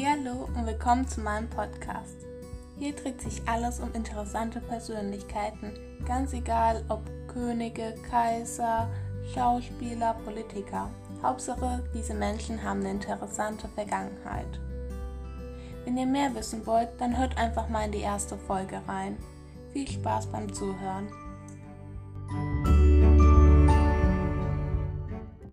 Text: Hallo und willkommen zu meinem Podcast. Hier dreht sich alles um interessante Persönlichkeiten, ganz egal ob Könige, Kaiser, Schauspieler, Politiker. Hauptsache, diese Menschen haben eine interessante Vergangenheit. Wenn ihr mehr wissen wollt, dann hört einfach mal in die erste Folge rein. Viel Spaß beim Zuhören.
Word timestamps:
Hallo 0.00 0.48
und 0.54 0.64
willkommen 0.64 1.08
zu 1.08 1.20
meinem 1.20 1.50
Podcast. 1.50 2.24
Hier 2.78 2.94
dreht 2.94 3.20
sich 3.20 3.42
alles 3.46 3.80
um 3.80 3.92
interessante 3.94 4.60
Persönlichkeiten, 4.60 5.72
ganz 6.06 6.32
egal 6.32 6.84
ob 6.88 7.00
Könige, 7.26 7.96
Kaiser, 8.08 8.88
Schauspieler, 9.34 10.14
Politiker. 10.24 10.88
Hauptsache, 11.20 11.82
diese 11.92 12.14
Menschen 12.14 12.62
haben 12.62 12.80
eine 12.80 12.92
interessante 12.92 13.66
Vergangenheit. 13.68 14.60
Wenn 15.84 15.98
ihr 15.98 16.06
mehr 16.06 16.32
wissen 16.32 16.64
wollt, 16.64 16.90
dann 16.98 17.18
hört 17.18 17.36
einfach 17.36 17.68
mal 17.68 17.86
in 17.86 17.92
die 17.92 18.00
erste 18.00 18.38
Folge 18.38 18.80
rein. 18.86 19.16
Viel 19.72 19.88
Spaß 19.88 20.28
beim 20.28 20.52
Zuhören. 20.52 21.08